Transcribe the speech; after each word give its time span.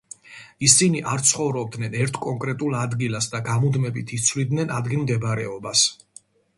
ისინი 0.67 1.01
არ 1.11 1.21
ცხოვრობდნენ 1.31 1.99
ერთ 1.99 2.17
კონკრეტულ 2.25 2.79
ადგილას 2.87 3.31
და 3.37 3.45
გამუდმებით 3.53 4.17
იცვლიდნენ 4.21 4.77
ადგილმდებარეობას. 4.83 5.91